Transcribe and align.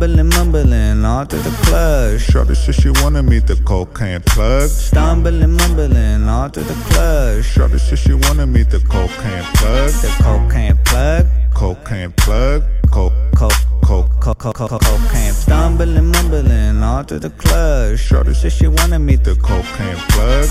Stumbling, 0.00 0.30
mumbling 0.30 1.04
all 1.04 1.26
through 1.26 1.40
the 1.40 1.50
club. 1.66 2.18
Shorty 2.18 2.54
said 2.54 2.74
she 2.74 2.88
wanna 3.02 3.22
meet 3.22 3.46
the 3.46 3.56
cocaine 3.66 4.22
plug. 4.22 4.70
Stumbling, 4.70 5.54
mumbling 5.54 6.26
all 6.26 6.48
through 6.48 6.62
the 6.62 6.74
club. 6.88 7.44
Shorty 7.44 7.76
said 7.76 7.98
she 7.98 8.14
wanna 8.14 8.46
meet 8.46 8.70
the 8.70 8.80
cocaine 8.88 9.44
plug. 9.56 9.90
The 9.90 10.08
cocaine 10.22 10.78
plug. 10.86 11.26
Cocaine 11.52 12.12
plug. 12.12 12.62
Coke, 12.90 13.12
Coke, 13.34 13.52
coke, 13.84 14.08
coke, 14.20 14.38
coke, 14.38 14.56
coke, 14.56 14.80
cocaine. 14.80 15.34
Stumbling, 15.34 16.10
mumbling 16.10 16.82
all 16.82 17.02
through 17.02 17.18
the 17.18 17.28
club. 17.36 17.98
Shorty 17.98 18.32
said 18.32 18.52
she 18.52 18.68
wanna 18.68 18.98
meet 18.98 19.22
the 19.22 19.34
cocaine 19.36 20.00
plug. 20.08 20.48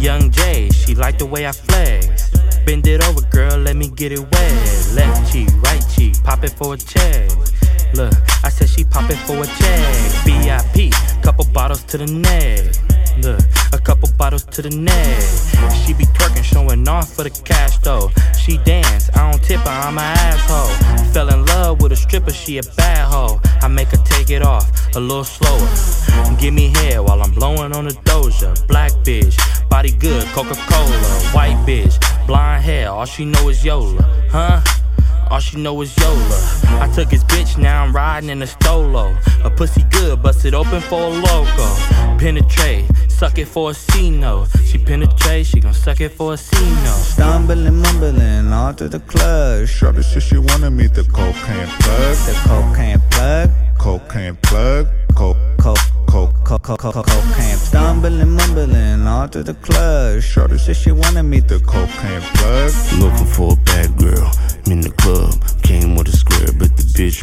Yung 0.00 0.30
Jay, 0.30 0.70
she 0.70 0.94
like 0.94 1.18
the 1.18 1.26
way 1.26 1.46
I 1.46 1.52
flex. 1.52 2.30
Bend 2.64 2.86
it 2.86 3.06
over, 3.06 3.20
girl, 3.28 3.58
let 3.58 3.76
me 3.76 3.88
get 3.88 4.10
it 4.10 4.20
wet. 4.20 4.88
Left 4.94 5.30
cheek, 5.30 5.48
right 5.62 5.84
cheek, 5.94 6.14
pop 6.24 6.42
it 6.44 6.52
for 6.56 6.72
a 6.72 6.78
check. 6.78 7.30
Look, 7.94 8.12
I 8.44 8.48
said 8.48 8.68
she 8.68 8.84
poppin' 8.84 9.16
for 9.26 9.42
a 9.42 9.46
check. 9.46 10.24
VIP, 10.24 10.92
couple 11.22 11.44
bottles 11.52 11.82
to 11.84 11.98
the 11.98 12.06
neck. 12.06 12.74
Look, 13.18 13.40
a 13.72 13.78
couple 13.78 14.08
bottles 14.18 14.44
to 14.44 14.62
the 14.62 14.70
neck. 14.70 15.22
She 15.84 15.94
be 15.94 16.04
twerking, 16.04 16.44
showing 16.44 16.86
off 16.88 17.14
for 17.14 17.22
the 17.24 17.30
cash 17.30 17.78
though. 17.78 18.10
She 18.38 18.58
dance, 18.58 19.10
I 19.16 19.30
don't 19.30 19.42
tip 19.42 19.60
her, 19.60 19.70
I'm 19.70 19.96
an 19.96 20.04
asshole. 20.04 21.06
Fell 21.12 21.28
in 21.32 21.44
love 21.46 21.80
with 21.80 21.92
a 21.92 21.96
stripper, 21.96 22.32
she 22.32 22.58
a 22.58 22.62
bad 22.76 23.08
hoe. 23.08 23.40
I 23.62 23.68
make 23.68 23.88
her 23.88 24.02
take 24.04 24.30
it 24.30 24.42
off 24.42 24.70
a 24.94 25.00
little 25.00 25.24
slower. 25.24 25.68
Give 26.38 26.52
me 26.52 26.68
hair 26.68 27.02
while 27.02 27.22
I'm 27.22 27.32
blowing 27.32 27.72
on 27.74 27.86
the 27.86 27.94
doja. 28.04 28.66
Black 28.66 28.92
bitch, 29.04 29.36
body 29.70 29.92
good, 29.92 30.24
Coca 30.28 30.54
Cola. 30.54 30.98
White 31.32 31.56
bitch, 31.66 31.96
blonde 32.26 32.62
hair, 32.62 32.90
all 32.90 33.06
she 33.06 33.24
know 33.24 33.48
is 33.48 33.64
Yola, 33.64 34.02
huh? 34.30 34.60
All 35.30 35.40
she 35.40 35.56
know 35.58 35.80
is 35.82 35.96
Yola. 35.98 36.40
I 36.80 36.90
took 36.94 37.10
his 37.10 37.24
bitch, 37.24 37.58
now 37.58 37.82
I'm 37.82 37.92
riding 37.92 38.30
in 38.30 38.42
a 38.42 38.46
stolo. 38.46 39.16
A 39.44 39.50
pussy 39.50 39.84
good, 39.90 40.22
bust 40.22 40.44
it 40.44 40.54
open 40.54 40.80
for 40.80 41.00
a 41.02 41.08
loco. 41.08 41.66
Penetrate, 42.18 42.84
suck 43.08 43.38
it 43.38 43.46
for 43.46 43.70
a 43.70 43.74
C 43.74 44.10
note. 44.10 44.48
She 44.64 44.78
penetrate, 44.78 45.46
she 45.46 45.60
gon' 45.60 45.74
suck 45.74 46.00
it 46.00 46.10
for 46.10 46.34
a 46.34 46.36
C 46.36 46.56
note. 46.84 47.02
Stumbling, 47.14 47.80
mumbling 47.82 48.52
all 48.52 48.72
through 48.72 48.88
the 48.88 49.00
club. 49.00 49.66
Shorty 49.66 50.02
said 50.02 50.22
she 50.22 50.38
wanna 50.38 50.70
meet 50.70 50.94
the 50.94 51.04
cocaine 51.04 51.68
plug. 51.80 52.16
The 52.28 52.34
cocaine 52.46 53.00
plug. 53.10 53.50
Cocaine 53.78 54.36
plug. 54.42 54.88
Coke, 55.14 55.36
Coke, 55.58 55.78
coke, 56.08 56.34
coke, 56.44 56.62
coke, 56.62 56.80
coke, 56.80 57.06
cocaine. 57.06 57.56
Stumbling, 57.56 58.30
mumbling 58.36 59.06
all 59.06 59.26
through 59.26 59.42
the 59.44 59.54
club. 59.54 60.22
Shorty 60.22 60.58
said 60.58 60.76
she 60.76 60.92
wanna 60.92 61.22
meet 61.22 61.48
the 61.48 61.58
cocaine 61.60 62.20
plug. 62.34 62.70
Looking 63.00 63.26
for 63.26 63.54
a 63.54 63.56
bad 63.64 63.96
girl 63.98 64.30
in 64.66 64.80
the 64.80 64.90
club. 64.90 65.15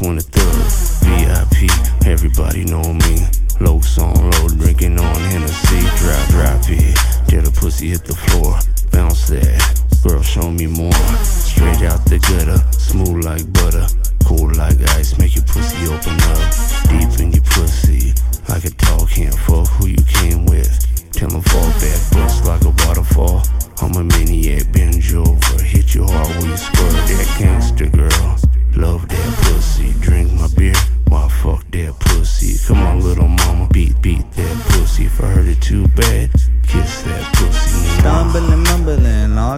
23rd. 0.00 1.04
VIP, 1.04 2.08
everybody 2.08 2.64
know 2.64 2.94
me. 3.04 3.20
Low 3.60 3.80
song, 3.80 4.16
low 4.16 4.48
drinking 4.48 4.98
on 4.98 5.14
Hennessy. 5.28 5.80
Drop, 6.00 6.28
drop 6.28 6.64
it. 6.72 6.96
Get 7.28 7.46
a 7.46 7.52
pussy 7.52 7.90
hit 7.90 8.06
the 8.06 8.16
floor. 8.16 8.56
Bounce 8.92 9.28
that. 9.28 9.60
Girl, 10.02 10.22
show 10.22 10.50
me 10.50 10.66
more. 10.66 10.96
Straight 11.20 11.82
out 11.82 12.00
the 12.06 12.16
gutter, 12.16 12.56
smooth 12.72 13.26
like 13.26 13.44
butter. 13.52 13.84
Cool 14.24 14.48
like 14.56 14.80
ice, 14.96 15.18
make 15.18 15.36
your 15.36 15.44
pussy 15.44 15.84
open 15.92 16.16
up. 16.32 16.48
Deep 16.88 17.20
in 17.20 17.32
your 17.36 17.44
pussy, 17.52 18.14
like 18.48 18.64
a 18.64 18.70
dog 18.80 19.06
can't 19.10 19.36
fuck 19.44 19.68
who 19.76 19.88
you 19.88 20.02
came 20.08 20.46
with. 20.46 20.72
Tell 21.12 21.28
fall 21.28 21.70
back, 21.76 22.00
bust 22.16 22.46
like 22.46 22.64
a 22.64 22.72
waterfall. 22.88 23.42
I'm 23.82 23.92
a 23.96 24.04
maniac, 24.04 24.72
bend 24.72 25.04
over, 25.12 25.62
hit 25.62 25.94
you 25.94 26.06
hard 26.06 26.28
where 26.40 26.48
you 26.48 26.56
squirt 26.56 27.04
that 27.04 27.36
gangster 27.38 27.88
girl. 27.88 27.99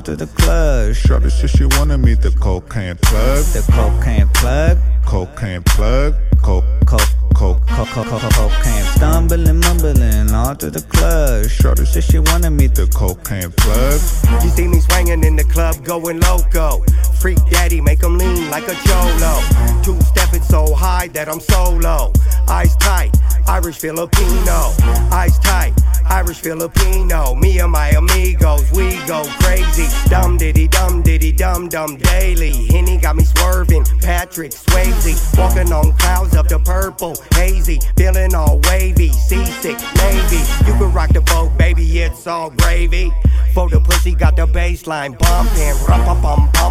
Mumbling 0.03 0.17
all 0.17 0.17
through 0.17 0.17
the 0.17 0.27
club. 0.43 0.95
Shorty 0.95 1.31
said 1.31 1.51
she 1.51 1.65
wanna 1.79 1.99
meet 1.99 2.21
the 2.21 2.31
cocaine 2.31 2.97
plug. 2.97 3.45
The 3.53 3.63
cocaine 3.73 4.29
plug. 4.29 4.79
Cocaine 5.07 5.63
plug. 5.63 6.15
Coke, 6.43 6.65
Coke, 6.87 7.05
coke, 7.35 7.67
coke, 7.67 7.89
coke, 7.89 8.07
coke, 8.07 8.33
cocaine. 8.35 8.85
Stumbling, 8.97 9.61
mumbling 9.61 10.35
all 10.35 10.55
through 10.55 10.71
the 10.71 10.83
club. 10.83 11.49
Shorty 11.49 11.87
said 11.87 12.05
she 12.05 12.19
wanna 12.19 12.51
meet 12.51 12.75
the 12.75 12.87
cocaine 12.89 13.53
plug. 13.53 14.01
You 14.43 14.51
see 14.51 14.69
me 14.69 14.81
swinging 14.81 15.25
in 15.25 15.37
the 15.37 15.45
club, 15.45 15.85
going 15.85 16.21
loco. 16.21 16.85
Freak 17.21 17.39
daddy, 17.51 17.81
make 17.81 18.03
him 18.03 18.19
lean 18.19 18.51
like 18.51 18.69
a 18.69 18.75
cholo. 18.85 19.41
Two 19.83 19.99
stepping 20.03 20.43
so 20.43 20.75
high 20.75 21.09
that 21.15 21.29
I'm 21.29 21.41
solo. 21.41 22.12
Eyes 22.49 22.77
tight, 22.77 23.17
Irish 23.49 23.79
Filipino. 23.79 24.73
Eyes 25.11 25.39
tight, 25.41 25.73
Irish 26.09 26.41
Filipino. 26.41 27.35
Me 27.35 27.59
and 27.59 27.73
my 27.73 27.91
amigos, 27.91 28.71
we 28.73 28.97
go 29.07 29.25
crazy. 29.41 29.87
Dum 30.09 30.37
diddy 30.37 30.69
dum 30.69 31.03
diddy 31.03 31.33
dum 31.33 31.69
dum 31.69 31.97
daily. 31.97 32.67
Henny 32.67 32.99
got 32.99 33.17
me 33.17 33.25
swerving, 33.25 33.85
Patrick 34.01 34.53
Swayze. 34.53 35.39
Walking 35.39 35.73
on 35.73 35.93
clouds 35.99 36.37
of 36.37 36.49
the 36.49 36.59
purple, 36.59 37.15
hazy. 37.35 37.81
Feeling 37.97 38.35
all 38.35 38.61
wavy, 38.65 39.11
seasick, 39.11 39.79
navy. 39.97 40.43
You 40.67 40.75
can 40.79 40.93
rock 40.93 41.11
the 41.11 41.21
boat, 41.23 41.57
baby, 41.59 41.85
it's 42.01 42.27
all 42.27 42.51
gravy. 42.51 43.13
For 43.55 43.69
the 43.69 43.81
pussy 43.81 44.15
got 44.15 44.37
the 44.37 44.47
baseline 44.47 45.19
bumping. 45.19 45.75
Rum 45.87 46.05
pum 46.05 46.23
pum 46.23 46.23
pum, 46.23 46.53
baby, 46.53 46.62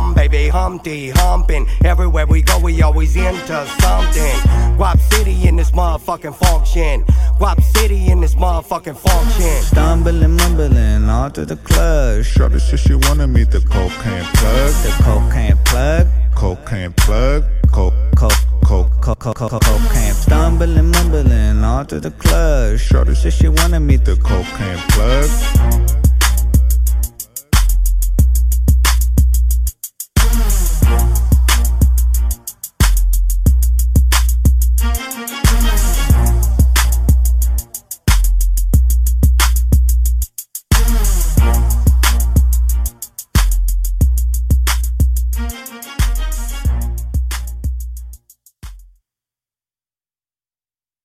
Humpty 0.52 1.12
humping. 1.12 1.66
Everywhere 1.86 2.28
we 2.28 2.42
go, 2.42 2.60
we 2.60 2.82
always 2.82 3.16
into 3.16 3.66
something. 3.80 4.36
Guap 4.78 5.00
City 5.14 5.48
in 5.48 5.56
this 5.56 5.72
motherfucking 5.72 6.36
function. 6.36 7.06
Guap 7.40 7.64
City 7.64 8.12
in 8.12 8.20
this 8.20 8.36
motherfucking 8.36 8.98
function. 8.98 9.64
Stumbling, 9.64 10.36
mumbling 10.36 11.10
all 11.10 11.30
through 11.30 11.46
the 11.46 11.56
club. 11.56 12.26
Shorty 12.26 12.60
said 12.60 12.80
she 12.80 12.96
wanna 12.96 13.28
meet 13.28 13.50
the 13.50 13.62
cocaine 13.62 14.26
plug. 14.36 14.74
The 14.84 14.94
cocaine 15.04 15.58
plug. 15.64 16.08
Cocaine 16.36 16.94
plug. 16.98 17.46
Coke, 17.72 17.94
Coke, 18.18 18.34
coke, 18.66 18.92
coke, 19.02 19.20
coke, 19.20 19.38
coke, 19.38 19.62
cocaine. 19.64 20.14
Stumbling, 20.14 20.92
mumbling 20.92 21.64
all 21.64 21.86
through 21.86 22.02
the 22.02 22.12
club. 22.12 22.78
Shorty 22.78 23.16
said 23.16 23.32
she 23.32 23.48
wanna 23.48 23.80
meet 23.80 24.04
the 24.04 24.18
cocaine 24.18 24.78
plug. 24.90 26.11